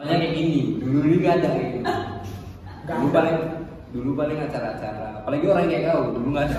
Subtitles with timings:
[0.00, 1.84] Soalnya kayak gini, dulu dulu gak ada kayak gini.
[2.88, 3.36] Dulu paling
[3.92, 6.56] dulu paling acara-acara, apalagi orang kayak kau dulu gak ada.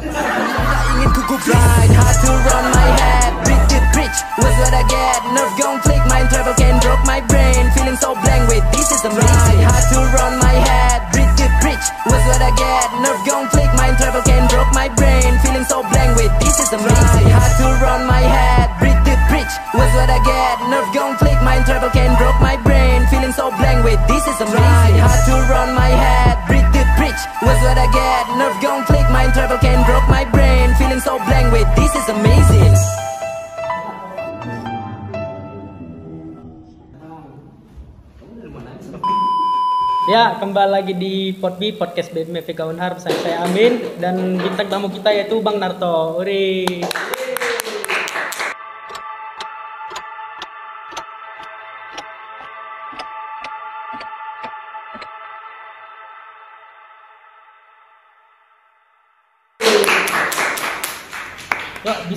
[0.94, 3.32] ingin kuku blind Hard to run my head.
[3.42, 5.26] Breathe deep preach Was what I get.
[5.34, 7.66] Nerve gon' flick Mind travel can broke my brain.
[7.74, 11.02] Feeling so blank Wait this is amazing Hard to run my head.
[11.10, 12.88] Breathe deep preach Was what I get.
[13.02, 15.34] Nerve gon' flick Mind travel can broke my brain.
[15.42, 18.70] Feeling so blank Wait this is amazing Hard to run my head.
[18.78, 19.01] Breathe
[19.52, 20.56] preach Was what I get.
[20.70, 23.04] Nerve gon' flick Mind travel can broke my brain.
[23.08, 25.00] Feeling so blank Wait this is amazing.
[25.00, 26.36] Hard to run my head.
[26.48, 28.24] Breathe deep preach Was what I get.
[28.40, 30.74] Nerve gon' flick Mind travel can broke my brain.
[30.76, 32.76] Feeling so blank Wait this is amazing.
[40.10, 45.08] Ya, kembali lagi di Podbi Podcast BMF Unhar bersama saya Amin dan bintang tamu kita
[45.08, 46.20] yaitu Bang Narto.
[46.20, 46.84] Uri.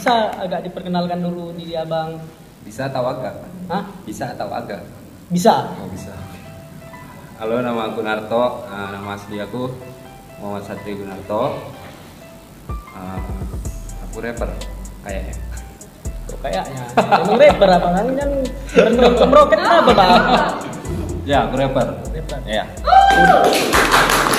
[0.05, 2.21] Bisa agak diperkenalkan dulu diri Abang.
[2.61, 3.41] Bisa atau agak?
[3.73, 3.89] Hah?
[4.05, 4.85] Bisa atau agak?
[5.33, 5.73] Bisa.
[5.81, 6.13] Oh bisa.
[7.41, 8.69] Halo, nama aku Narto.
[8.69, 9.73] Eh, nama asli aku
[10.45, 11.57] Muhammad Satri Gunarto.
[12.69, 13.21] Eh,
[14.05, 14.53] aku rapper
[15.09, 15.41] kayaknya.
[16.29, 18.33] Kok kayaknya emang rapper apa kan yang
[18.77, 20.13] berenang ke meroket apa bang?
[21.25, 21.97] Ya, aku rapper.
[22.13, 22.39] Rapper.
[22.45, 22.69] Ya.
[22.77, 24.34] Rapper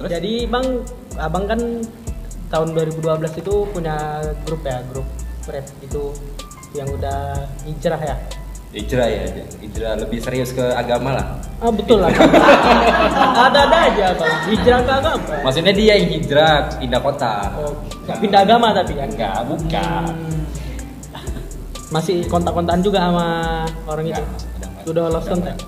[0.00, 0.66] Terus Jadi bang,
[1.20, 1.60] abang kan
[2.48, 5.04] tahun 2012 itu punya grup ya, grup
[5.44, 6.02] rap itu
[6.72, 8.16] yang udah hijrah ya.
[8.70, 9.22] hijrah ya,
[9.60, 11.26] hijrah lebih serius ke agama lah.
[11.60, 12.08] Ah betul lah.
[13.44, 15.34] Ada-ada aja bang, hijrah ke agama.
[15.44, 17.34] Maksudnya dia yang hijrah pindah kota.
[17.60, 17.76] Oh,
[18.08, 19.08] nggak pindah agama tapi kan?
[19.12, 20.14] Enggak, bukan.
[20.16, 20.42] Hmm.
[21.92, 23.28] Masih kontak-kontakan juga sama
[23.84, 24.22] orang itu.
[24.24, 24.70] Enggak.
[24.88, 25.60] Sudah lost contact.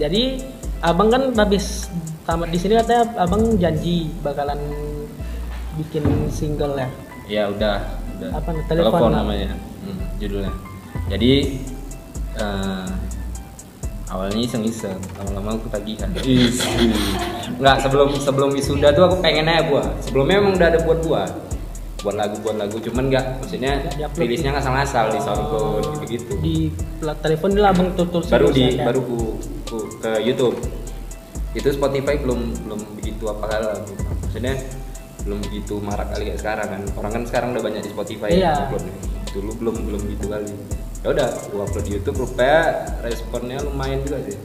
[0.00, 0.40] Jadi
[0.80, 1.90] abang kan habis
[2.26, 4.58] tamat di sini katanya abang janji bakalan
[5.76, 6.88] bikin single ya.
[7.26, 7.82] Ya udah,
[8.18, 8.30] udah.
[8.34, 9.50] Apa nih, telepon Telepon namanya.
[9.82, 10.52] Hmm, judulnya.
[11.06, 11.32] Jadi
[12.34, 12.86] eh,
[14.06, 16.10] awalnya iseng-iseng, lama-lama aku tagihan.
[17.58, 19.90] Enggak, sebelum sebelum wisuda tuh aku pengen aja buat.
[20.02, 21.30] Sebelumnya emang udah ada buat buat
[22.04, 23.82] buat lagu buat lagu cuman nggak maksudnya
[24.14, 26.56] rilisnya nggak ngasal-ngasal di SoundCloud gitu-gitu Di
[27.02, 28.86] telepon lah abang tutur baru di ya.
[28.86, 29.18] baru ku,
[29.66, 30.54] ku- ke YouTube
[31.56, 34.02] itu Spotify belum belum begitu apa kali lah gitu.
[34.20, 34.54] maksudnya
[35.24, 38.44] belum begitu marak kali kayak sekarang kan orang kan sekarang udah banyak di Spotify Iya.
[38.46, 38.94] yang uploadnya.
[39.32, 40.52] dulu belum belum gitu kali
[41.00, 42.60] ya udah gua upload di YouTube rupanya
[43.00, 44.36] responnya lumayan juga sih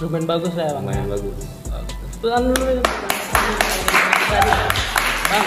[0.00, 0.82] lumayan bagus lah ya bang.
[0.82, 1.34] lumayan bagus
[2.20, 2.82] dulu ya.
[5.30, 5.46] Bang.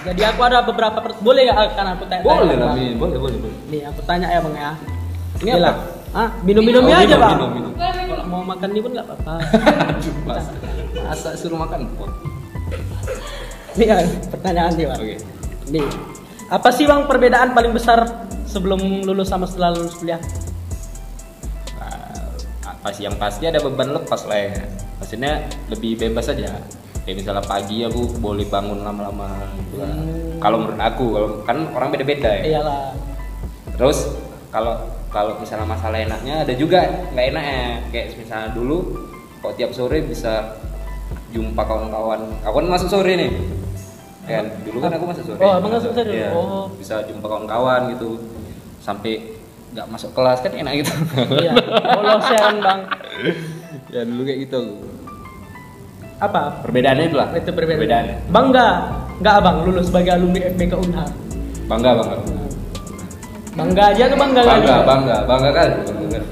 [0.00, 3.52] Jadi aku ada beberapa per- boleh ya kan aku tanya boleh lah boleh boleh boleh
[3.68, 4.72] Nih aku tanya ya bang ya.
[5.36, 5.68] Ini Gila.
[5.68, 5.82] apa?
[6.10, 7.32] Ah minum-minumnya Oh, aja minum, bang.
[7.32, 7.72] minum, minum.
[8.40, 9.34] Mau makan ini pun nggak apa-apa.
[10.28, 10.52] Masa,
[10.96, 12.08] masa suruh makan pot
[13.76, 14.98] kan pertanyaan nih bang.
[14.98, 15.16] oke
[15.70, 15.86] Nih
[16.50, 18.02] apa sih bang perbedaan paling besar
[18.48, 20.18] sebelum lulus sama setelah lulus kuliah?
[21.78, 22.32] Nah,
[22.66, 24.64] apa sih yang pasti ada beban lepas lah ya
[24.98, 25.32] maksudnya
[25.70, 26.60] lebih bebas aja
[27.04, 29.88] kayak misalnya pagi aku boleh bangun lama-lama gitu lah.
[29.88, 30.36] Hmm.
[30.40, 32.92] kalau menurut aku kalau kan orang beda-beda ya Iyalah.
[33.80, 33.98] terus
[34.52, 34.76] kalau
[35.10, 37.60] kalau misalnya masalah enaknya ada juga nggak enaknya
[37.90, 38.78] kayak misalnya dulu
[39.38, 40.54] kok tiap sore bisa
[41.30, 43.30] jumpa kawan-kawan kawan masuk sore nih
[44.22, 46.10] kan dulu kan aku masuk sore Oh, abang masuk sore?
[46.12, 46.70] Iya, Oh.
[46.72, 48.22] bisa jumpa kawan-kawan gitu
[48.78, 49.34] sampai
[49.70, 50.92] nggak masuk kelas kan enak gitu
[51.36, 51.52] Iya.
[51.54, 52.80] Ya bang.
[53.94, 54.60] ya dulu kayak gitu
[56.18, 56.62] Apa?
[56.62, 57.78] perbedaannya itu lah Itu perbedaan.
[57.80, 58.68] perbedaannya Bangga,
[59.18, 61.08] nggak abang lulus sebagai alumni FBK Unhar.
[61.66, 62.16] bangga bangga
[63.52, 64.86] Bangga aja ke bangga bangga kali?
[64.86, 66.24] bangga bangga kan bangga kan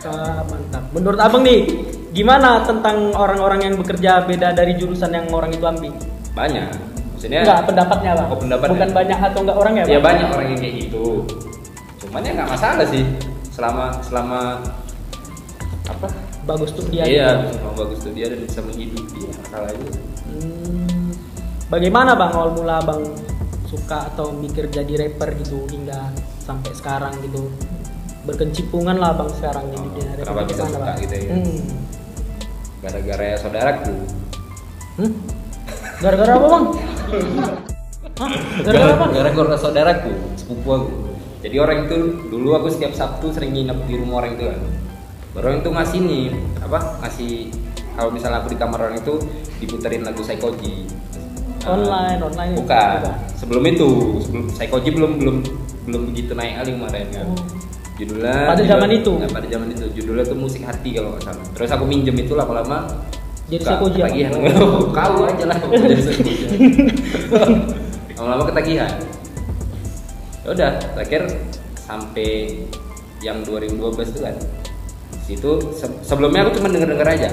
[0.00, 0.82] Ah, mantap.
[0.90, 1.66] Menurut abang nih,
[2.10, 5.92] gimana tentang orang-orang yang bekerja beda dari jurusan yang orang itu ambil?
[6.32, 6.70] banyak
[7.10, 8.28] maksudnya Enggak, pendapatnya bang.
[8.28, 8.72] Oh, pendapatnya.
[8.72, 9.90] Bukan banyak atau enggak orang ya bang?
[9.90, 11.06] ya banyak orang yang kayak gitu
[11.98, 13.04] cuman ya nggak masalah sih
[13.50, 14.40] selama selama
[15.84, 16.06] apa
[16.46, 17.04] Bagus tuh dia.
[17.04, 19.88] iya selama bagus tuh dia dan bisa menghidupi ya masalah itu
[20.24, 21.10] Hmm,
[21.66, 23.02] bagaimana bang awal mula bang
[23.66, 26.08] suka atau mikir jadi rapper gitu hingga
[26.48, 27.52] sampai sekarang gitu
[28.24, 30.96] berkencimpungan lah bang sekarang di dunia kenapa bisa suka Bang?
[31.04, 31.34] gitu ya?
[31.36, 31.60] Hmm.
[32.80, 33.94] gara-gara ya saudaraku
[34.98, 35.14] Hmm?
[36.02, 36.64] Gara-gara apa bang?
[38.18, 38.30] Hah?
[38.66, 39.04] Gara-gara apa?
[39.14, 40.90] gara-gara saudaraku sepupu aku
[41.38, 44.58] jadi orang itu dulu aku setiap Sabtu sering nginep di rumah orang itu kan
[45.38, 46.24] orang itu ngasih nih
[46.58, 47.30] apa ngasih
[47.94, 49.14] kalau misalnya aku di kamar orang itu
[49.62, 50.90] diputerin lagu Psychoji
[51.66, 52.54] Online, online.
[52.58, 52.98] bukan
[53.38, 53.88] sebelum itu
[54.26, 55.36] sebelum Psychoji belum belum
[55.88, 57.26] belum begitu naik kali kemarin kan.
[57.26, 57.40] Oh.
[57.98, 59.12] judulnya Pada judul- zaman itu?
[59.18, 59.84] Nah, pada zaman itu.
[59.90, 61.46] Judulnya tuh musik hati kalau nggak salah.
[61.50, 62.78] Terus aku minjem itu lama-lama.
[63.48, 63.80] Jadi apa?
[63.88, 64.30] ketagihan.
[64.96, 65.58] Kau aja lah.
[65.82, 66.32] Jadi sekoji
[68.14, 68.92] lama-lama ketagihan.
[70.44, 71.22] Ya udah terakhir
[71.74, 72.60] sampai
[73.18, 74.36] yang 2012 itu kan.
[75.26, 77.30] Situ se- sebelumnya aku cuma denger denger aja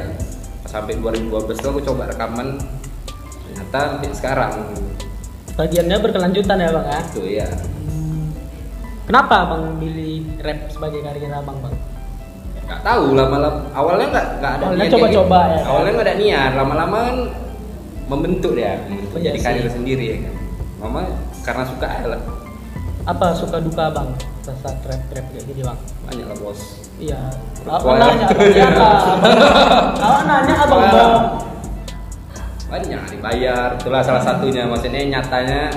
[0.66, 2.58] sampai 2012 tuh aku coba rekaman.
[3.46, 4.54] Ternyata sampai sekarang.
[5.56, 7.00] Bagiannya berkelanjutan ya bang ya.
[7.06, 7.48] itu ya
[9.06, 11.76] Kenapa abang pilih rap sebagai karir abang bang?
[12.66, 15.62] nggak tahu lama-lama awalnya nggak nggak ada Awalnya niat coba-coba ya, kan?
[15.70, 17.18] awalnya nggak ada niat lama-lama kan
[18.06, 20.34] membentuk ya membentuk Iya jadi karir sendiri ya kan
[20.82, 21.00] mama
[21.46, 22.22] karena suka aja lah
[23.06, 24.10] Apa suka duka bang?
[24.42, 25.78] Rasa rap rap kayak gini bang?
[26.04, 26.60] banyak lah bos
[26.98, 27.20] Iya.
[27.62, 28.88] Apa nanya abang siapa?
[30.02, 31.14] Kalau nanya abang bang.
[32.66, 35.70] banyak dibayar itulah salah satunya maksudnya nyatanya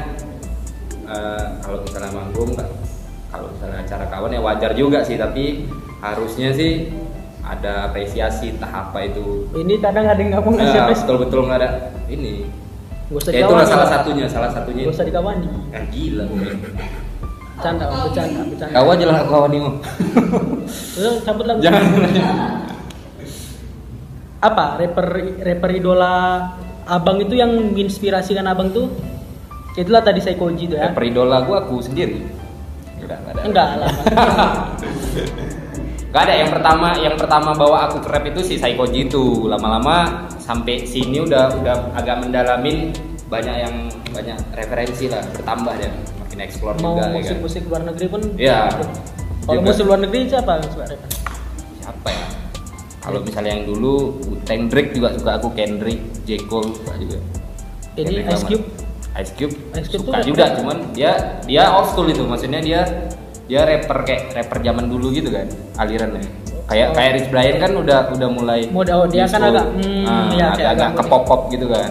[1.04, 2.68] eh, kalau misalnya manggung nggak
[3.28, 6.88] kalau misalnya acara kawan ya wajar juga sih tapi harusnya sih
[7.40, 11.04] ada apresiasi entah apa itu Ini kadang ada yang nggak mau ngasih Nah, apresiasi.
[11.04, 11.68] betul-betul nggak ada
[12.06, 12.34] ini
[13.08, 15.48] Gak usah ya itulah salah satunya salah satunya Gak usah dikawani.
[15.70, 16.24] ah, gila.
[17.58, 18.74] Bercanda, bercanda, bercanda.
[18.74, 19.70] kau aja lah kawan ini
[20.94, 21.58] Udah cabut lagu.
[21.58, 21.84] jangan
[24.38, 26.14] Apa rapper rapper idola
[26.84, 28.86] abang itu yang menginspirasikan abang tuh?
[29.74, 30.88] Itulah tadi saya koji tuh ya.
[30.88, 32.22] rapper idola gue aku sendiri
[32.98, 33.92] enggak enggak ada Enggak lah.
[36.08, 40.24] Gak ada yang pertama yang pertama bawa aku ke rap itu si Saikoji itu lama-lama
[40.40, 42.96] sampai sini udah udah agak mendalamin
[43.28, 43.74] banyak yang
[44.16, 45.92] banyak referensi lah bertambah deh
[46.24, 48.20] makin explore Mau juga ya kan musik-musik luar negeri pun.
[48.40, 48.72] Iya.
[49.44, 51.10] Kalau musik luar negeri siapa yang suka rapper?
[51.76, 52.26] siapa ya
[52.98, 57.20] kalau misalnya yang dulu Drake juga suka aku Kendrick J Cole suka juga
[57.96, 58.44] Ini Kendrick Ice.
[58.48, 58.64] Cube.
[59.18, 60.56] Ice Cube, Ice Cube suka juga rapper.
[60.58, 61.10] cuman dia
[61.42, 62.80] dia old school itu maksudnya dia
[63.44, 66.22] dia rapper kayak rapper zaman dulu gitu kan alirannya
[66.64, 66.94] kayak Oh.
[66.94, 70.46] kayak Rich Brian kan udah udah mulai Mode- oh, dia kan agak, hmm, Ah, iya,
[70.52, 71.90] kayak agak, agak ke pop pop gitu kan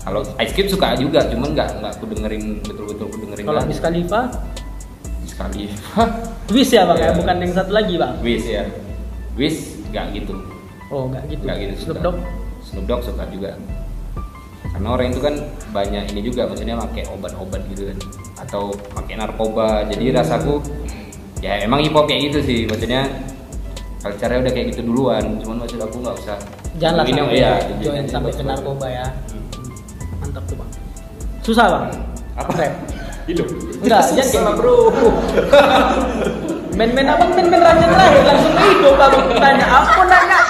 [0.00, 3.60] kalau Ice Cube suka juga cuman nggak nggak aku dengerin betul betul aku dengerin Kalau.
[3.64, 4.20] Wiz Khalifa,
[5.24, 5.62] sekali
[6.54, 7.12] Wiz ya bang ya, Iya.
[7.16, 8.14] bukan yang satu lagi bang.
[8.20, 8.64] Wiz ya
[9.34, 9.56] Wiz
[9.88, 10.34] nggak gitu
[10.88, 11.42] Oh nggak gitu.
[11.42, 11.96] nggak gitu Snoop.
[12.00, 12.16] Dogg.
[12.62, 13.50] Snoop Dogg suka juga
[14.74, 15.34] karena orang itu kan
[15.70, 17.98] banyak ini juga maksudnya pakai obat-obat gitu kan.
[18.42, 19.86] Atau pakai narkoba.
[19.86, 20.58] Jadi rasaku
[21.38, 22.60] ya emang hip hop kayak gitu sih.
[22.66, 23.06] Maksudnya
[24.02, 25.38] culture udah kayak gitu duluan.
[25.38, 26.36] Cuman maksud aku nggak usah
[26.82, 29.06] Janganlah ini sampai iya join sampai ke narkoba ya.
[30.18, 30.70] Mantap tuh bang.
[31.46, 31.84] Susah bang.
[32.34, 32.50] apa?
[32.58, 32.74] Rap.
[33.30, 33.46] hidup.
[33.78, 34.60] Enggak, jangan kayak Salah, gitu.
[34.60, 34.76] bro.
[36.74, 40.40] Main-main abang main-main raja terakhir langsung hidup abang tanya aku nanya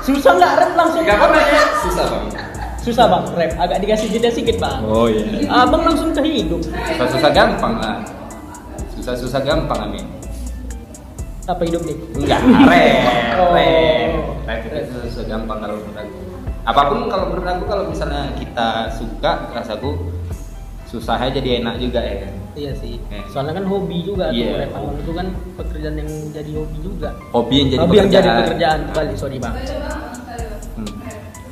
[0.00, 1.04] susah nggak rap langsung?
[1.04, 2.24] Nggak apa nanya susah bang
[2.84, 7.30] susah bang rap agak dikasih jeda sedikit bang oh iya abang langsung ke hidup susah-susah
[7.32, 7.96] gampang lah
[8.94, 10.04] susah-susah gampang amin
[11.44, 13.52] apa hidup nih Enggak, rap, Oh.
[13.52, 14.10] rap.
[14.44, 16.16] Rap itu susah gampang kalau menurut aku.
[16.64, 19.92] Apa pun kalau menurut aku kalau misalnya kita suka, rasaku
[20.86, 22.32] susah aja jadi enak juga ya kan.
[22.54, 23.20] iya sih Eh.
[23.26, 24.62] soalnya kan hobi juga tuh Iya.
[24.62, 28.14] rap abang itu kan pekerjaan yang jadi hobi juga Hobi yang jadi hobi yang jadi
[28.22, 28.40] pekerjaan.
[28.40, 29.54] pekerjaan balik sorry bang
[30.74, 30.94] Hmm.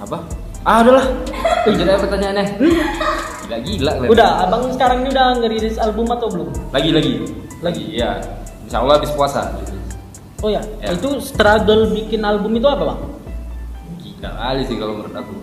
[0.00, 0.18] Apa?
[0.62, 1.06] Ah, udahlah.
[1.66, 2.46] Jadi apa pertanyaannya?
[3.42, 3.92] Gila gila.
[3.98, 4.08] Len.
[4.10, 7.12] udah abang sekarang ini udah ngerilis album atau belum Lagi lagi.
[7.58, 7.82] Lagi?
[7.98, 8.22] Iya.
[8.66, 9.50] Insya Allah habis puasa.
[10.42, 10.90] oh ya, Ya.
[10.94, 13.00] itu struggle bikin album itu apa bang
[14.02, 15.34] Gila kali sih kalau menurut aku.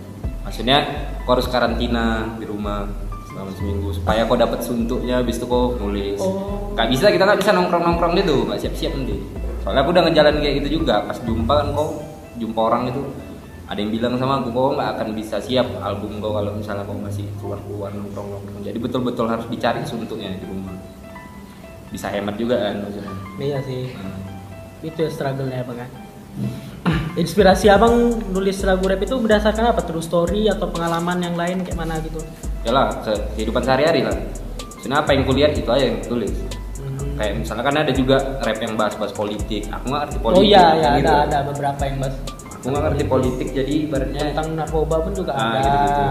[0.44, 0.78] Maksudnya,
[1.24, 2.84] kau harus karantina di rumah
[3.30, 6.20] selama seminggu supaya kau dapat suntuknya habis itu kau nulis.
[6.20, 6.72] Oh.
[6.76, 9.20] Gak bisa kita nggak bisa nongkrong nongkrong gitu, nggak siap siap nanti.
[9.64, 11.04] Soalnya aku udah ngejalan kayak gitu juga.
[11.06, 11.88] Pas jumpa kan kau
[12.40, 13.02] jumpa orang itu
[13.70, 16.98] ada yang bilang sama aku kau nggak akan bisa siap album kau kalau misalnya kau
[16.98, 18.62] masih keluar keluar nongkrong nongkrong.
[18.64, 20.74] Jadi betul betul harus dicari suntuknya di rumah.
[21.88, 23.14] Bisa hemat juga kan maksudnya.
[23.40, 24.20] iya sih Hmm.
[24.82, 25.90] itu ya struggle-nya abang kan
[27.16, 27.96] inspirasi abang
[28.30, 32.20] nulis lagu rap itu berdasarkan apa true story atau pengalaman yang lain kayak mana gitu
[32.60, 34.12] Ya lah, ke- kehidupan sehari-hari lah.
[34.78, 36.32] Sebenarnya apa yang kulihat itu aja yang tulis.
[36.76, 37.16] Hmm.
[37.16, 40.66] kayak misalnya kan ada juga rap yang bahas-bahas politik aku nggak ngerti oh politik iya
[40.74, 41.08] ya gitu.
[41.08, 42.16] ada ada beberapa yang bahas
[42.60, 46.04] aku nggak ngerti politik jadi ibaratnya tentang narkoba pun juga ada gitu-gitu.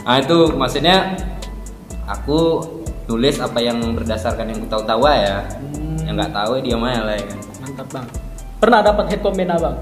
[0.00, 0.96] nah itu maksudnya
[2.04, 2.38] aku
[3.04, 5.98] tulis apa yang berdasarkan yang ku tahu-tahu ya Hmm.
[6.04, 8.06] yang nggak tahu ya dia aja lah ya kan mantap bang
[8.58, 9.76] pernah dapat head comment abang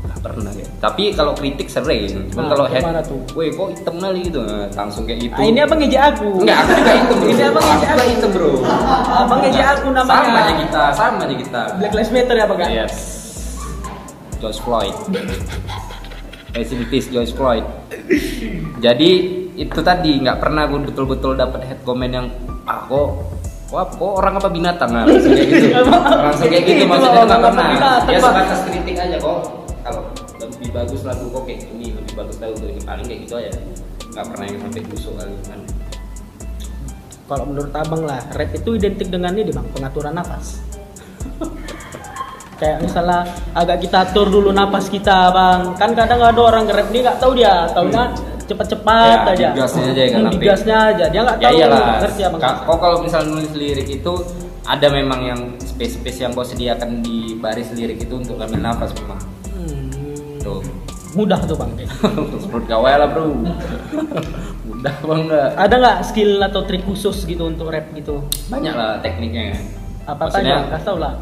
[0.00, 3.20] nggak pernah ya tapi kalau kritik sering cuman Nah, kalau head gimana tuh?
[3.30, 6.58] woi kok hitam kali gitu Nah, langsung kayak gitu ah, ini abang ngejek aku Enggak,
[6.58, 7.28] aku juga hitam bro.
[7.28, 8.10] Ini abang ngejek Aku aku.
[8.10, 8.50] hitam bro.
[9.14, 11.62] abang ngejek aku namanya Sama aja kita, sama aja kita.
[11.76, 12.96] Black Lives Matter ya bang Yes.
[14.40, 14.96] George Floyd.
[16.50, 17.62] Rest in peace George Floyd.
[18.82, 19.10] Jadi
[19.54, 22.26] itu tadi nggak pernah gue betul-betul dapat head comment yang
[22.64, 23.08] ah kok
[23.70, 24.90] wah kok orang apa binatang?
[24.90, 25.68] Nah, langsung kayak gitu.
[26.00, 27.66] Langsung kayak gitu Itu maksudnya nggak pernah.
[27.70, 29.38] binatang, ya sebatas kritik aja kok.
[29.80, 30.02] Kalau
[30.40, 33.50] lebih bagus lagu kok kayak gini lebih bagus lagu ini paling kayak gitu aja.
[34.10, 35.60] Nggak pernah yang sampai busuk kali kan.
[37.30, 40.58] Kalau menurut abang lah, rap itu identik dengan ini bang, pengaturan nafas.
[42.60, 47.00] Kayak misalnya agak kita atur dulu napas kita bang, kan kadang ada orang nge-rap ini
[47.00, 48.12] nggak tahu dia, taunya
[48.44, 49.48] cepet-cepat Ya, aja.
[49.54, 51.56] digasnya aja ya kan, Hmm, digasnya aja, dia nggak ya tahu.
[51.56, 52.40] iyalah ngerti abang?
[52.40, 54.12] Ka- kok kalau misalnya nulis lirik itu
[54.62, 59.18] ada memang yang space-space yang kau sediakan di baris lirik itu untuk ambil nafas memang
[59.48, 59.88] Hmm,
[60.38, 60.60] tuh
[61.12, 61.70] mudah tuh bang.
[62.50, 63.24] Perut gawe lah bro
[64.62, 68.20] Mudah banget Ada nggak skill atau trik khusus gitu untuk rap gitu?
[68.46, 69.56] Banyak lah tekniknya
[70.04, 70.70] Apa Maksudnya aja?
[70.70, 71.12] Kasih tau lah.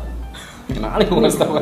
[0.68, 1.56] Kenal gue ngasih tau.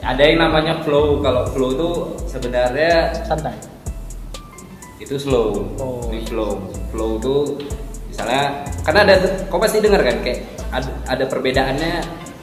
[0.00, 1.94] Ada yang namanya flow Kalau flow tuh
[2.24, 3.56] sebenarnya Santai.
[4.96, 6.08] itu slow Oh.
[6.08, 6.56] Ini flow
[6.88, 7.58] Flow tuh
[8.06, 9.14] Misalnya Karena ada
[9.46, 11.94] Kau pasti dengar kan Kayak ada, ada perbedaannya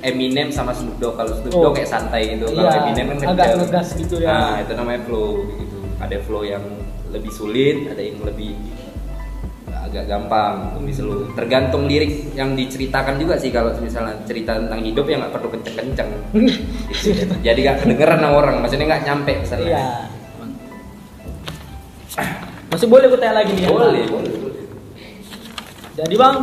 [0.04, 1.62] Eminem sama Snoop Dogg kalau Snoop Oh.
[1.66, 4.28] Dogg kayak santai gitu kalau Iya, Eminem kan agak ngegas gitu ya.
[4.28, 6.64] nah itu namanya flow gitu ada flow yang
[7.10, 8.52] lebih sulit ada yang lebih
[9.94, 15.06] agak gampang lebih slow tergantung lirik yang diceritakan juga sih kalau misalnya cerita tentang hidup
[15.06, 16.10] ya nggak perlu kenceng-kenceng
[17.46, 19.88] jadi nggak kedengeran sama orang maksudnya nggak nyampe pesannya Iya.
[22.70, 23.64] Masih boleh gue tanya lagi nih.
[23.64, 24.62] ya, boleh boleh boleh
[25.94, 26.36] Jadi bang,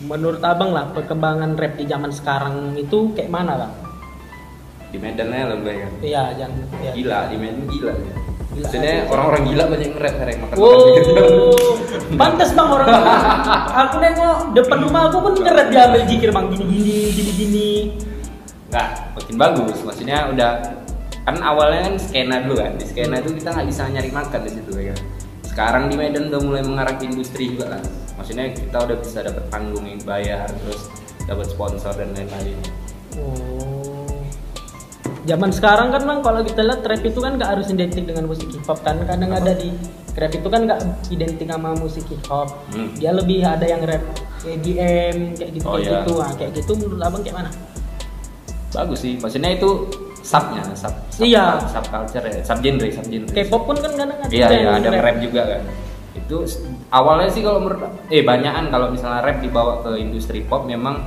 [0.00, 3.72] menurut abang lah perkembangan rap di zaman sekarang itu kayak mana bang?
[4.90, 6.58] di Medannya lah gue kan Iya, jangan.
[6.80, 6.90] Ya.
[6.90, 8.14] gila di Medan gila ya.
[8.50, 10.86] Gila maksudnya orang-orang gila banyak yang nge-rap sekarang makan Wow,
[12.18, 12.88] pantas bang orang.
[13.86, 16.46] aku nengok depan rumah aku pun ngerap dia ambil jikir bang.
[16.50, 17.68] Gini gini gini gini.
[18.70, 18.88] nggak
[19.18, 19.78] makin bagus.
[19.86, 20.50] Maksudnya udah
[21.22, 22.74] kan awalnya kan skena dulu kan.
[22.74, 25.00] Di skena itu kita nggak bisa nyari makan di situ ya kan?
[25.46, 27.82] Sekarang di Medan udah mulai mengarah ke industri juga lah
[28.20, 30.92] maksudnya kita udah bisa dapat panggung yang bayar terus
[31.24, 32.60] dapat sponsor dan lain-lain.
[33.16, 33.79] Oh.
[35.30, 38.50] Zaman sekarang kan bang kalau kita lihat rap itu kan nggak harus identik dengan musik
[38.50, 39.70] hip hop kan kadang ada di
[40.18, 40.80] rap itu kan nggak
[41.14, 42.50] identik sama musik hip hop.
[42.74, 42.90] Hmm.
[42.98, 44.02] Dia lebih ada yang rap
[44.42, 45.98] EDM kayak gitu Oh, kayak iya.
[46.02, 46.12] gitu.
[46.18, 47.50] Nah, kayak gitu menurut abang kayak mana?
[48.70, 49.70] bagus sih maksudnya itu
[50.22, 51.58] subnya sub, sub Iya.
[51.66, 54.98] sub culture ya sub genre sub genre K-pop pun kan kadang ada Iya, iya, ada
[55.02, 55.62] rap juga kan.
[56.14, 56.36] Itu
[56.94, 61.02] awalnya sih kalau menurut eh banyakan kalau misalnya rap dibawa ke industri pop memang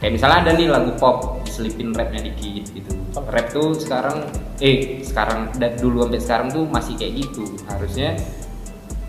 [0.00, 2.92] kayak misalnya ada nih lagu pop diselipin rapnya dikit gitu.
[3.14, 4.24] Rap tuh sekarang
[4.58, 7.44] eh sekarang dari dulu sampai sekarang tuh masih kayak gitu.
[7.68, 8.16] Harusnya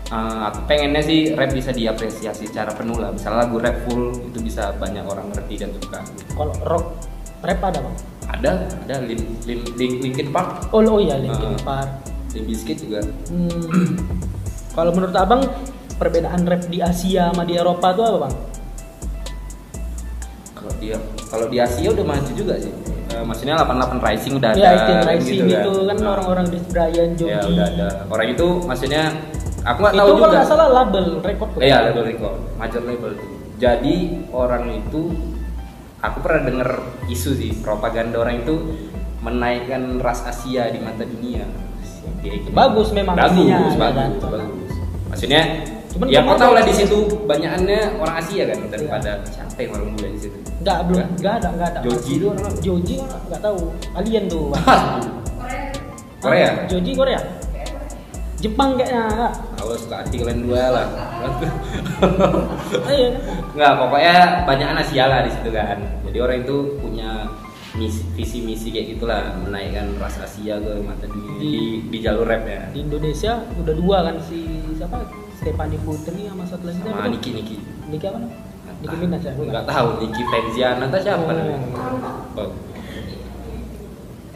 [0.06, 3.10] eh, aku pengennya sih rap bisa diapresiasi secara penuh lah.
[3.10, 6.04] Misalnya lagu rap full itu bisa banyak orang ngerti dan suka.
[6.36, 6.86] Kalau rock
[7.40, 7.96] rap ada bang?
[8.22, 8.50] Ada,
[8.86, 11.62] ada Lin, Lin, Lin- Linkin Park, Oh, oh iya Linkin Ah.
[11.62, 11.90] Park.
[12.32, 13.00] Limp Bizkit juga.
[13.28, 13.98] Hmm.
[14.72, 15.44] Kalau menurut abang
[15.96, 18.34] perbedaan rap di Asia sama di Eropa tuh apa bang?
[20.62, 22.74] Kalau dia kalau di Asia udah maju juga sih
[23.12, 26.58] Eh, maksudnya 88 Rising udah Ya, ada Itin Rising gitu itu kan Nah, orang-orang di
[26.64, 27.28] Brian Jogi.
[27.28, 29.02] ya udah ada orang itu maksudnya
[29.60, 31.50] aku nggak Itu tahu kalau juga nggak salah label record.
[31.60, 33.28] iya label record major label tuh
[33.60, 33.96] jadi
[34.32, 35.02] orang itu
[36.00, 36.68] aku pernah denger
[37.06, 38.54] isu sih propaganda orang itu
[39.20, 41.44] menaikkan ras Asia di mata dunia
[42.18, 42.48] gitu.
[42.50, 44.10] Bagus memang bagus isinya, bagus ya kan?
[44.24, 44.72] bagus
[45.06, 45.42] maksudnya
[45.92, 49.72] Cuman ya kau kemarin- tahu lah di situ banyakannya orang Asia kan daripada siapa yang
[49.76, 51.08] orang bule di situ Enggak belum, Nggak.
[51.18, 51.80] enggak ada, enggak ada.
[51.82, 52.54] Joji itu orang?
[52.58, 53.60] Joji orang enggak tahu.
[53.92, 54.44] Alien tuh.
[54.52, 55.02] Bang.
[56.18, 57.20] Korea Joji Korea.
[58.38, 59.32] Jepang kayaknya enggak.
[59.54, 60.86] Kalau suka hati kalian dua lah.
[62.88, 63.10] Iya.
[63.54, 65.78] Nggak, pokoknya banyak Asia lah di situ kan.
[66.08, 67.10] Jadi orang itu punya
[67.72, 71.52] misi, visi misi kayak gitulah menaikkan ras Asia ke mata dunia di,
[71.86, 72.66] di jalur rap ya.
[72.70, 74.98] Di Indonesia udah dua kan si siapa?
[75.42, 76.78] Stefani Putri sama satu lagi?
[76.86, 77.56] Sama Niki Niki.
[77.90, 78.18] Niki apa?
[78.22, 78.38] namanya?
[78.78, 79.32] Niki Minaj ya?
[79.34, 79.50] bukan?
[79.50, 81.34] Nggak tahu Niki Fenziana atau siapa Oh.
[81.34, 81.58] namanya.
[82.38, 82.50] Oh.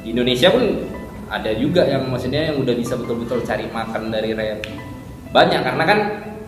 [0.02, 0.64] Di Indonesia pun
[1.26, 4.66] ada juga yang maksudnya yang udah bisa betul-betul cari makan dari rap.
[5.30, 5.98] Banyak karena kan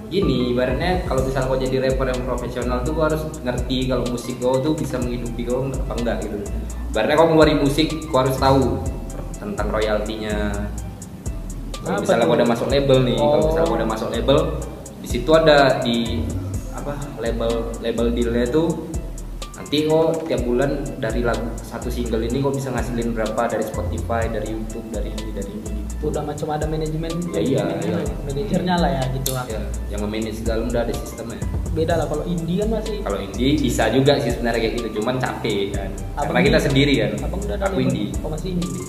[0.08, 4.40] gini ibaratnya kalau misalnya kau jadi rapper yang profesional tuh kau harus ngerti kalau musik
[4.40, 6.38] kau tuh bisa menghidupi kau apa enggak gitu.
[6.90, 8.82] Ibaratnya kau ngeluarin musik kau harus tahu
[9.38, 10.50] tentang royaltinya.
[11.88, 13.46] Kalau misalnya kau udah masuk label nih, kalau Oh.
[13.48, 14.38] misalnya kau udah masuk label,
[15.00, 15.96] di situ ada di
[16.76, 18.68] apa label label dealnya tuh
[19.56, 24.28] nanti kok tiap bulan dari lagu satu single ini kok bisa ngasilin berapa dari Spotify,
[24.28, 25.80] dari YouTube, dari ini, dari ini.
[25.98, 27.10] Udah macam ada manajemen.
[27.34, 27.98] Ya, iya, iya.
[28.22, 29.44] Manajernya lah ya gitu lah.
[29.50, 31.42] Ya, yang memanage segala udah ada sistemnya.
[31.74, 35.18] Beda lah kalau indie kan masih Kalau indie bisa juga sih sebenarnya kayak gitu, cuman
[35.18, 35.90] capek kan.
[36.14, 37.10] Abang Karena kita sendiri kan.
[37.26, 38.14] Abang udah ada Aku indie.
[38.22, 38.86] Oh masih indie.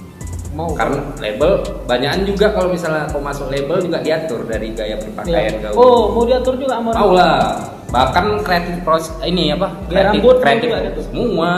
[0.60, 0.70] Mau.
[0.76, 1.52] Karena label
[1.88, 5.72] banyakan juga kalau misalnya kau masuk label juga diatur dari gaya berpakaian Iya.
[5.72, 7.56] kau oh mau diatur juga sama mau lah.
[7.90, 11.02] Bahkan kreatif pros ini apa kreatif rambut mau kreatif gitu?
[11.08, 11.52] semua.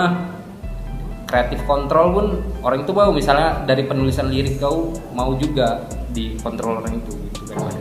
[1.25, 2.25] Kreatif kontrol pun
[2.61, 3.09] orang itu mau.
[3.09, 5.81] Misalnya dari penulisan lirik kau mau juga
[6.11, 7.73] dikontrol orang itu gitu kan.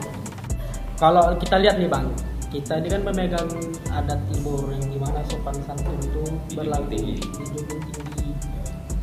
[0.96, 2.06] Kalau kita lihat nih bang
[2.50, 3.48] kita ini kan memegang
[3.94, 6.22] adat timur yang di mana sopan santun itu
[6.58, 8.34] berlaku dijunjung tinggi.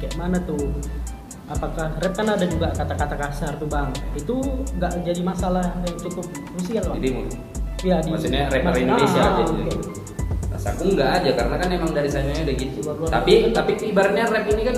[0.04, 0.60] Kayak mana tuh
[1.48, 4.36] apakah rap kan ada juga kata-kata kasar tuh bang itu
[4.76, 7.10] nggak jadi masalah yang cukup krusial bang jadi
[7.78, 9.54] Iya, di- maksudnya rapper maksudnya- Indonesia ah, aja oke.
[9.54, 9.72] gitu.
[10.50, 12.80] Rasaku enggak aja karena kan emang dari sananya udah gitu.
[13.06, 13.54] Tapi gitu.
[13.54, 14.78] tapi ibaratnya rap ini kan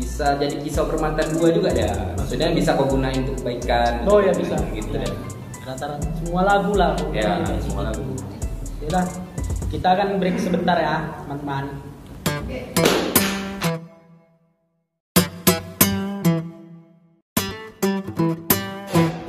[0.00, 1.92] bisa jadi kisah permatan dua juga ya.
[2.16, 4.08] Maksudnya bisa kau gunain untuk kebaikan.
[4.08, 5.04] oh ya bisa gitu Ya.
[5.04, 5.12] deh.
[5.60, 8.00] rata-rata semua lagu lah Ya, semua gitu.
[8.00, 8.02] lagu.
[8.80, 9.04] Yaudah,
[9.68, 11.64] kita akan break sebentar ya teman-teman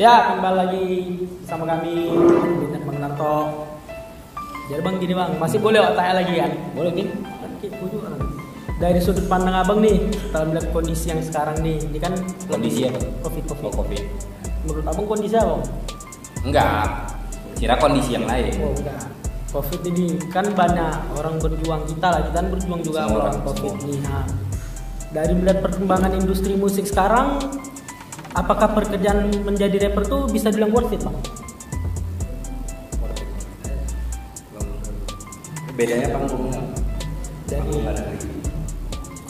[0.01, 0.87] Ya, kembali lagi
[1.45, 2.09] sama kami
[2.57, 3.37] Bintang Bang Narto.
[4.65, 6.51] Jadi bang gini bang, masih boleh tanya lagi kan?
[6.73, 7.21] Boleh kin?
[7.21, 8.21] Kan juga kan.
[8.81, 12.17] Dari sudut pandang abang nih, setelah melihat kondisi yang sekarang nih, ini kan
[12.49, 12.97] Kondisi apa?
[13.29, 13.61] Covid covid.
[13.61, 14.03] Oh, Covid.
[14.65, 15.55] Menurut abang kondisi apa?
[16.49, 16.85] Enggak.
[17.61, 18.57] Kira kondisi yang lain.
[18.57, 19.05] Oh enggak.
[19.53, 23.73] Covid ini kan banyak orang berjuang kita lah, kita kan berjuang juga melawan orang, Covid
[23.85, 24.01] ini.
[24.01, 24.25] Nah,
[25.13, 27.37] dari melihat perkembangan industri musik sekarang,
[28.31, 31.17] apakah pekerjaan menjadi rapper tuh bisa bilang worth it bang?
[35.75, 38.27] Bedanya Panggung lagi.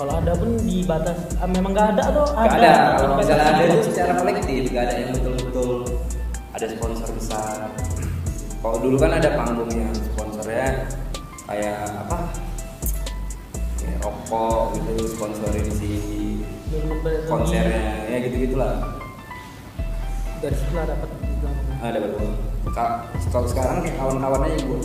[0.01, 2.73] kalau ada pun di batas ah, memang nggak ada atau Gak ada.
[2.97, 3.77] Kalau misalnya ada itu?
[3.85, 5.69] secara kolektif, gak ada yang betul-betul
[6.57, 7.69] ada sponsor besar.
[8.61, 10.89] Kalau dulu kan ada panggung yang sponsornya
[11.45, 12.17] kayak apa?
[13.77, 15.89] Kayak rokok gitu sponsorin si
[17.27, 18.73] konsernya ya gitu gitulah.
[20.41, 21.57] dari situ lah dapat bilang.
[21.85, 22.29] Ada betul.
[23.29, 24.81] Kalau sekarang kayak kawan-kawan aja gue.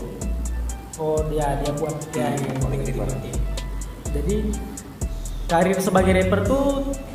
[1.00, 3.00] Oh dia dia buat ya, Hmm, ya, kolektif ya.
[3.00, 3.19] banget.
[4.12, 4.37] Jadi
[5.46, 6.64] karir sebagai rapper tuh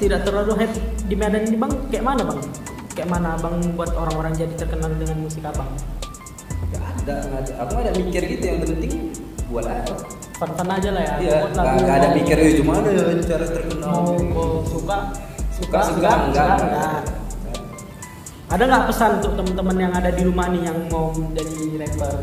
[0.01, 0.73] tidak terlalu hype
[1.05, 1.73] di Medan ini bang.
[1.93, 2.39] Kayak mana bang?
[2.97, 5.69] Kayak mana abang buat orang-orang jadi terkenal dengan musik abang?
[6.73, 7.51] Gak ada, gak ada.
[7.61, 8.93] Aku gak ada mikir gitu yang penting
[9.53, 9.95] buat apa?
[10.41, 11.13] Fun-fun aja lah ya.
[11.21, 12.89] Iya, gak, gak ada mikir "Eh, cuma ada
[13.21, 13.93] cara terkenal.
[13.93, 15.13] Mau, mau suka
[15.53, 16.57] suka suka enggak, enggak.
[16.65, 17.01] enggak.
[18.49, 22.13] Ada nggak pesan untuk teman-teman yang ada di rumah nih yang mau menjadi rapper?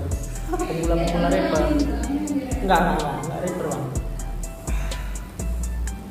[0.50, 1.62] Pemula-pemula rapper?
[1.62, 1.78] Enggak,
[2.59, 3.85] enggak, enggak, enggak rapper bang.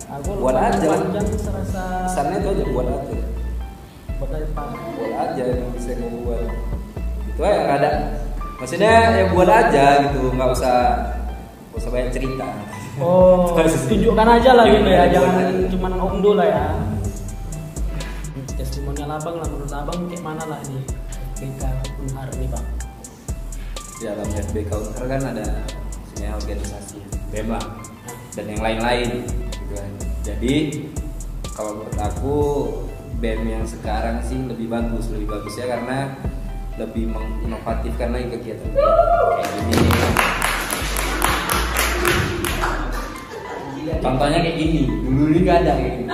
[0.07, 0.89] Aku Buat aja.
[1.35, 3.15] serasa Pesannya itu aja buat aja.
[4.17, 4.63] buat apa?
[4.95, 6.41] buat aja yang bisa mau buat
[7.27, 7.89] itu aja ada
[8.57, 10.77] maksudnya ya buat aja gitu nggak usah
[11.77, 12.47] nggak usah banyak cerita
[12.97, 13.53] Oh,
[13.85, 15.67] tunjukkan aja lah gitu ya, Tunjukkan jangan aja.
[15.69, 16.63] cuman omdo lah ya.
[18.57, 20.81] Testimonial abang lah menurut abang kayak mana lah ini
[21.37, 21.61] BK
[22.01, 22.65] Unhar ini bang.
[23.93, 26.97] di dalam FB Counter kan ada maksudnya organisasi
[27.29, 27.65] BEM lah
[28.33, 29.09] dan yang lain-lain
[29.53, 30.55] gitu kan jadi
[31.53, 32.35] kalau menurut aku
[33.17, 36.13] BEM yang sekarang sih lebih bagus lebih bagus ya karena
[36.77, 39.89] lebih menginovatifkan lagi kegiatan kayak gini
[44.07, 46.07] contohnya kayak gini dulu ini gak ada kayak gini.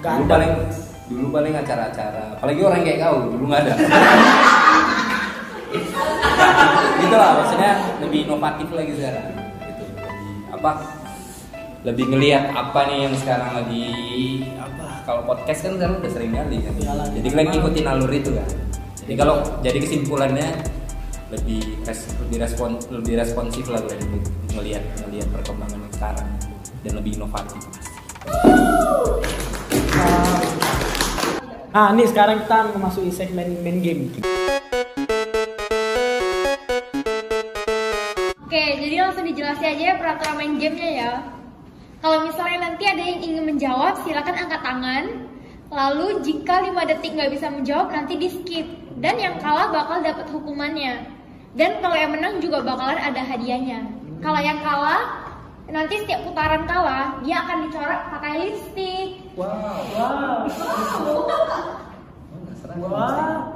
[0.00, 0.32] Gak dulu ada.
[0.32, 0.50] paling
[1.10, 3.72] dulu paling acara-acara apalagi orang kayak kau dulu nggak ada.
[7.00, 9.24] Gitu lah maksudnya lebih inovatif lagi sekarang
[9.64, 9.84] gitu.
[9.98, 10.70] Lebih apa
[11.80, 13.86] lebih ngelihat apa nih yang sekarang lagi
[14.60, 16.74] apa kalau podcast kan sekarang udah sering kali kan.
[16.76, 18.48] Iyalah, jadi kalian ngikutin alur itu kan.
[19.00, 20.48] Jadi kalau jadi kesimpulannya
[21.30, 24.10] lebih res- lebih respon lebih responsif lah kalian
[24.50, 26.28] ngelihat ngelihat perkembangan sekarang
[26.84, 27.60] dan lebih inovatif
[31.70, 34.10] Nah, ini sekarang kita memasuki segmen main game.
[38.42, 41.12] Oke, jadi langsung dijelasin aja ya peraturan main gamenya ya.
[42.02, 45.04] Kalau misalnya nanti ada yang ingin menjawab, silakan angkat tangan.
[45.70, 48.66] Lalu jika 5 detik nggak bisa menjawab, nanti di skip.
[48.98, 51.06] Dan yang kalah bakal dapat hukumannya.
[51.54, 53.86] Dan kalau yang menang juga bakalan ada hadiahnya.
[54.18, 55.29] Kalau yang kalah,
[55.70, 59.08] nanti setiap putaran kalah, dia akan dicoret pakai lipstick.
[59.38, 59.46] Wow,
[59.96, 60.50] wow,
[62.80, 63.54] wow.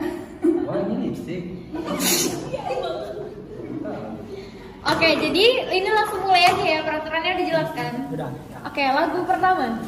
[0.64, 1.42] wah ini lipstick
[4.84, 7.92] Oke, jadi ini langsung mulai aja ya, peraturannya dijelaskan.
[8.68, 9.80] Oke, lagu pertama.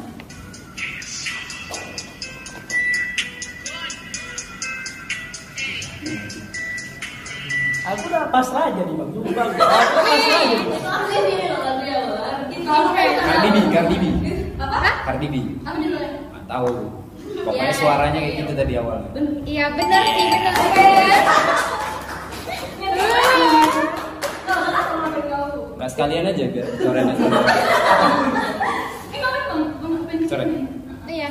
[7.87, 9.09] Aku udah pasrah aja nih bang.
[9.31, 9.49] Bang.
[9.49, 10.57] Aku pasrah aja.
[12.67, 14.05] Cardi B Cardi B
[14.59, 14.95] Hah?
[15.05, 16.09] Cardi B Apa judulnya?
[16.45, 16.71] tahu.
[17.37, 17.75] Pokoknya Iya.
[17.75, 19.09] suaranya kayak gitu tadi awalnya.
[19.45, 21.23] Iya bener sih bener Ben.
[25.77, 27.05] Nggak sekalian aja biar coret
[30.27, 30.47] Coret.
[31.07, 31.29] Iya.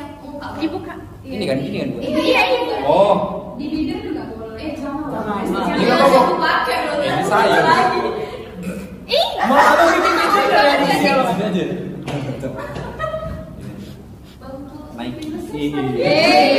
[0.57, 0.93] Dibuka.
[1.21, 1.89] Ini kan, ini kan.
[1.91, 1.99] Bu?
[2.01, 2.77] Iya iya.
[2.81, 3.15] Oh,
[3.57, 3.93] Eh, ini
[5.83, 6.63] nggak apa-apa.
[6.97, 7.59] Ini saya.
[9.07, 9.27] Ih.
[9.47, 11.23] Mau apa bikin itu dari Ini siapa?
[11.31, 11.65] aja.
[14.97, 15.13] Naik.
[16.01, 16.49] Eh.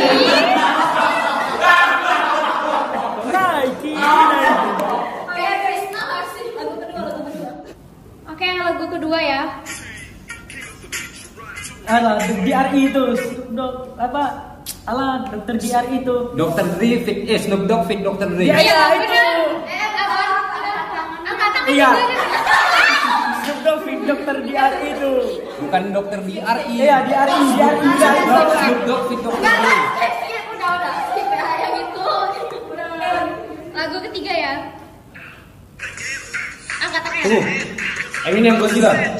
[3.28, 3.92] Nike.
[8.28, 9.42] Oke, lagu kedua ya.
[11.88, 13.04] Alah, DRI itu,
[13.56, 14.24] dok apa?
[14.84, 16.16] Alah, dokter DRI itu.
[16.36, 16.64] Dr.
[16.76, 18.28] Dre fit, eh Snoop Dogg fit Dr.
[18.36, 18.44] Dre.
[18.44, 18.80] Iya, iya.
[19.00, 19.47] itu.
[21.78, 21.90] Eh, Iya.
[21.94, 23.72] juga.
[23.78, 25.12] Snoop dokter DRI itu.
[25.62, 26.18] Bukan Dr.
[26.26, 26.74] DRI.
[26.74, 28.26] Iya, DRI, DRI, DRI.
[28.50, 29.30] Snoop Dogg fit Dre.
[29.30, 29.58] enggak.
[30.18, 30.92] Skip, udah, udah.
[31.06, 32.08] Skip ya, yang itu.
[33.70, 34.52] Lagu ketiga ya.
[36.78, 37.46] Angkat tangan.
[38.26, 38.90] Eminem Godzilla.
[38.90, 39.17] Bener.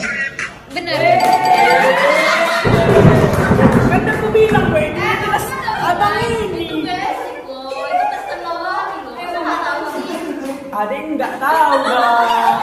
[10.79, 12.59] Ada yang nggak tahu, bang.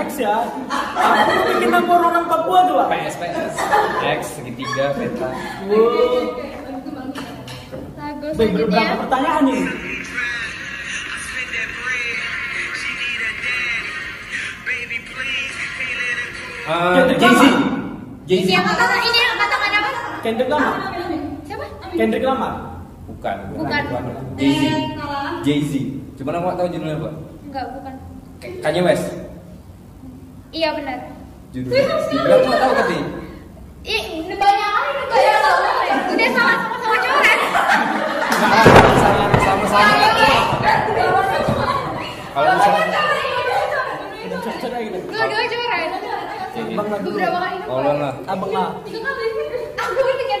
[0.00, 0.36] X ya.
[0.40, 2.88] Aku bikin nama orang Papua tuh, Pak.
[2.88, 3.54] PS, PS.
[4.00, 5.28] X, segitiga, peta.
[5.68, 6.40] Wow.
[8.00, 8.96] Baik, berapa selanjutnya.
[8.96, 9.60] pertanyaan nih?
[16.64, 17.44] Uh, Kendrick Jay-Z.
[18.24, 18.46] Jay-Z.
[18.48, 19.90] Ini yang angkat tangan, ini tangan apa?
[20.24, 20.74] Kendrick Lamar.
[21.44, 21.64] Siapa?
[21.92, 22.69] Kendrick Lamar.
[23.10, 23.82] Bukan, Bukan.
[24.38, 24.62] Jay-Z.
[25.42, 25.72] Jay-Z.
[26.14, 27.14] Cuma aku nggak tahu judulnya, Pak.
[27.48, 27.94] Enggak, bukan.
[28.62, 29.06] Kanye West.
[30.54, 30.98] Iya benar.
[31.50, 31.82] Judulnya.
[31.90, 32.98] Aku nggak tahu tadi.
[33.80, 35.72] Ih, ini banyak kali ini banyak salah.
[36.10, 37.40] Udah salah sama-sama coret.
[38.30, 38.60] Sama
[39.40, 39.88] sama sama.
[42.30, 43.02] Kalau misalnya.
[45.10, 45.90] Dua-dua coret.
[46.60, 46.98] Abang lah.
[47.00, 48.12] Beberapa kali Oh lah.
[48.28, 48.68] Abang lah.
[48.84, 49.12] Itu kan
[49.80, 50.40] aku ini kayak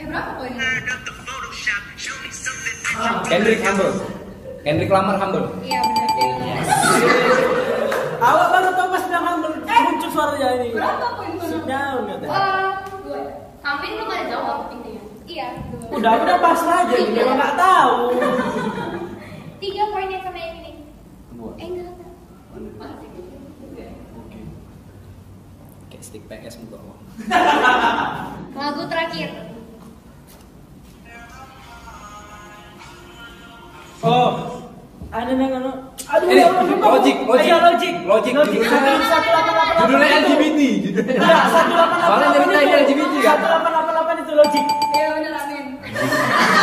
[0.00, 0.64] Eh berapa poinnya?
[3.28, 3.92] Kendrick Humble.
[4.64, 5.60] Kendrick Lamar Humble.
[5.60, 6.64] Iya benar.
[8.20, 10.68] Awak baru tahu pas bilang humble muncul suaranya ini.
[10.72, 12.32] Berapa poin Sit down katanya.
[12.32, 12.68] Eh,
[13.04, 13.20] dua.
[13.60, 15.04] Samping lu ada jawab intinya.
[15.28, 15.48] Iya.
[15.68, 15.88] dua.
[16.00, 17.96] Udah udah pas aja, dia nggak tahu.
[19.60, 20.72] Tiga poin yang sama yang ini.
[21.36, 21.52] Dua.
[21.60, 21.92] Eh enggak.
[22.56, 23.92] enggak.
[25.92, 26.96] Kayak stick PS muka lo.
[28.56, 29.49] Lagu terakhir.
[34.00, 34.28] Oh,
[35.10, 35.72] ada yang anu.
[36.00, 36.42] Aduh, Ini,
[36.80, 37.16] Logic.
[37.20, 38.58] Ayo, logic, Logic, logic.
[38.58, 40.24] judulnya-.
[40.24, 40.60] LGBT.
[40.80, 41.14] Judulnya.
[41.14, 41.98] Iya, delapan delapan.
[42.00, 43.20] Soalnya ceritanya LGBT kan?
[43.30, 44.64] Satu delapan delapan delapan itu logic.
[44.90, 45.64] Iya benar amin.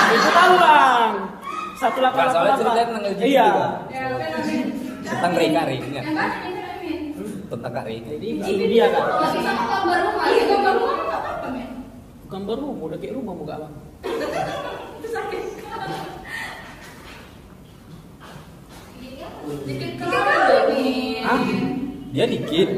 [0.09, 1.11] Itu tahu bang.
[1.77, 2.57] Satu delapan Nggak, delapan soalnya delapan.
[2.57, 3.45] ceritanya tentang LGBT Iya.
[3.45, 3.69] kan?
[3.87, 4.65] Ya benar amin.
[5.07, 5.55] Tentang ini
[6.65, 6.99] amin?
[7.47, 7.97] Tentang Kak Ray.
[8.01, 9.03] Jadi ini dia kan.
[9.07, 10.25] Lagi sama gambar rumah.
[10.25, 11.69] Iya gambar rumah apa men?
[12.25, 13.73] Bukan baru, udah kayak rumah muka bang.
[14.97, 15.43] Itu sakit.
[19.47, 21.23] Dikit kali.
[21.23, 21.39] Ah,
[22.11, 22.69] dia dikit.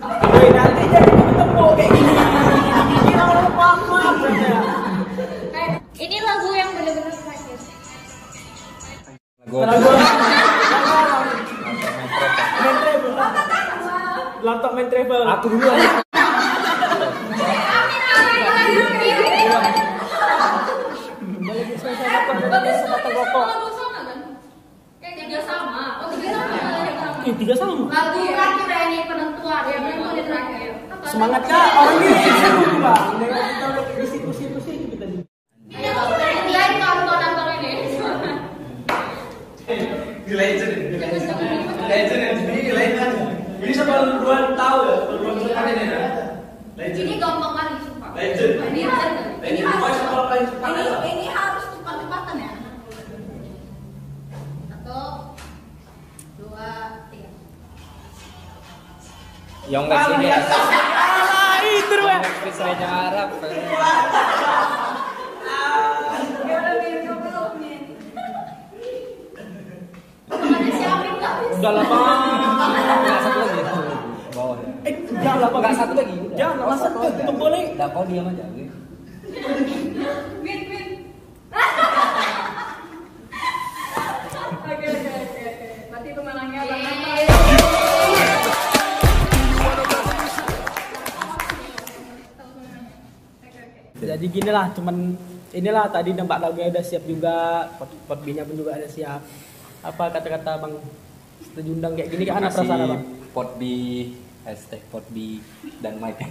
[0.00, 2.12] Woi nanti jadi ketemu kayak gini.
[2.14, 3.48] Ini orang.
[5.50, 7.58] Eh, Ini lagu yang benar-benar terakhir.
[9.44, 9.90] Lagu Lagu.
[14.40, 15.22] Laptop main travel.
[15.26, 15.90] Aku dulu aja.
[21.40, 23.46] Balik ke saya laptop dari sebatang rokok.
[25.00, 25.84] Kayak tiga sama.
[26.00, 26.30] Oh tiga
[27.30, 27.38] sama.
[27.38, 27.86] Ih, tiga sama.
[27.86, 29.62] Lagu terakhir ya ini penentuan.
[29.62, 30.70] Ya penentuan ini terakhir.
[31.06, 33.04] Semangat kak orang ini seru bang.
[33.22, 35.16] Kita udah di situ-situ sih kita di.
[35.70, 37.70] Ini terakhir tonton-tonton ini.
[43.60, 44.96] Ini sebelum dua tahun ya.
[45.14, 45.34] Belum
[46.80, 47.74] Ini gampang kali.
[47.78, 48.52] Ini legend.
[48.66, 48.82] Ini
[49.46, 49.60] Ini
[51.06, 52.50] ini harus cepat-cepatan ya.
[54.70, 55.00] Satu,
[59.70, 59.78] dua, tiga.
[59.78, 60.26] Yang Lex ini.
[60.26, 62.18] Alah itu ya.
[62.60, 63.28] Raja Arab.
[71.60, 73.20] Udah lah bang.
[73.20, 73.60] Satu lagi.
[74.32, 74.56] Bawah.
[74.88, 75.60] Eh, jangan lah bang.
[75.60, 76.16] Enggak satu lagi.
[76.34, 76.98] Jangan lah satu.
[77.06, 77.62] Itu boleh.
[77.76, 78.42] Udah kau diam aja.
[78.42, 78.64] oke?
[80.40, 80.79] Oke
[94.20, 95.16] Jadi gini lah, cuman
[95.56, 99.24] inilah tadi nampak lagu udah siap juga, pot pot B-nya pun juga ada siap.
[99.80, 100.76] Apa kata-kata bang?
[101.40, 103.00] Setuju undang kayak gini kan apa perasaan bang?
[103.32, 103.64] Pot B
[104.44, 105.40] hashtag pot B
[105.80, 106.20] dan Mike.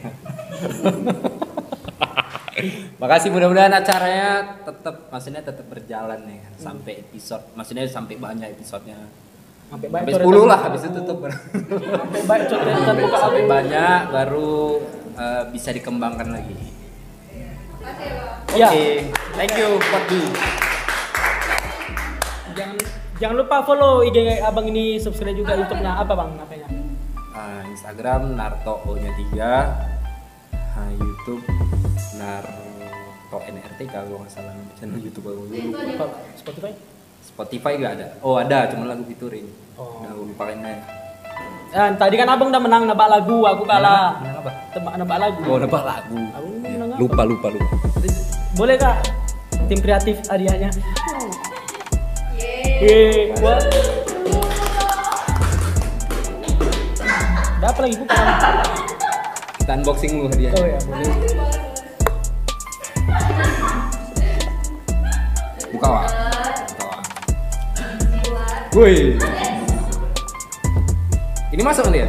[3.01, 9.01] Makasih mudah-mudahan acaranya tetap maksudnya tetap berjalan nih kan, sampai episode maksudnya sampai banyak episodenya.
[9.73, 11.25] Sampai Sampai 10 lah habis itu tutup.
[11.25, 13.49] Sampai baik buka sampai album.
[13.49, 14.77] banyak baru
[15.17, 16.77] eh, bisa dikembangkan lagi.
[18.51, 18.69] Ya.
[18.69, 18.87] Oke,
[19.33, 20.11] thank you B.
[22.53, 22.75] Jangan
[23.17, 26.29] jangan lupa follow IG abang ini, subscribe juga YouTube-nya apa bang?
[26.37, 26.67] Apanya?
[27.31, 29.39] Ah, Instagram Narto O-nya 3
[30.75, 31.45] Ah, YouTube
[32.17, 35.79] Narto NRT kalau nggak salah nama channel YouTube aku lupa.
[35.79, 36.05] Apa?
[36.35, 36.71] Spotify?
[37.19, 39.47] Spotify gak ada oh ada cuma lagu featuring
[39.79, 40.03] Oh.
[40.03, 40.83] Udah aku lupain aja
[41.71, 44.19] Dan tadi kan abang udah menang nebak lagu, aku kalah.
[44.19, 44.51] Menang apa?
[44.75, 45.41] Tebak nebak lagu.
[45.47, 46.49] oh nebak lagu apa?
[46.99, 47.75] Lupa lupa lupa
[48.59, 49.07] Boleh kak?
[49.71, 50.67] Tim kreatif hadiahnya.
[52.35, 53.31] Yeay.
[53.39, 53.59] Wah.
[57.59, 58.25] Ada apa lagi bukan?
[59.59, 61.13] kita unboxing lu hadiah Oh ya boleh.
[65.69, 66.05] buka wak
[66.81, 66.99] wak
[68.73, 69.13] woi
[71.53, 72.07] ini masuk nanti ya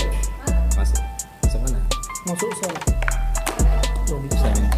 [0.72, 0.96] masuk
[1.44, 1.80] masuk mana
[2.24, 2.99] Masuk sana.
[4.10, 4.70] Bisa nih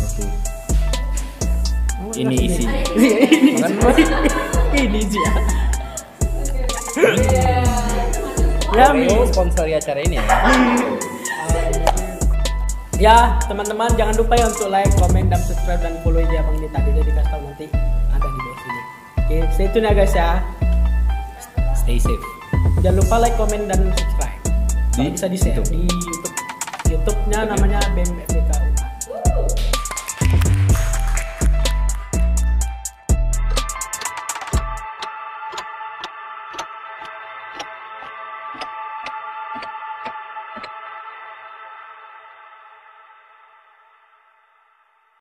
[0.00, 0.24] oke
[2.16, 3.90] ini dulu.
[4.76, 5.32] Ini sih ya.
[8.76, 8.88] Ya,
[9.28, 10.24] sponsori acara ini ya
[12.96, 16.80] Ya, teman-teman jangan lupa ya untuk like, komen, dan subscribe dan follow aja Bang Dita.
[16.80, 17.66] Dia dikasih tahu nanti
[18.08, 18.82] ada di bawah sini.
[19.20, 20.40] Oke, stay tune ya guys ya.
[21.76, 22.24] stay safe
[22.80, 24.40] Jangan lupa like, komen, dan subscribe.
[24.96, 26.25] Kalau Di bisa di share YouTube.
[26.86, 27.16] Di YouTube.
[27.26, 28.45] YouTube-nya namanya BMFBK.